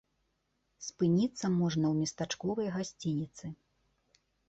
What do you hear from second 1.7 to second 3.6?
ў местачковай гасцініцы.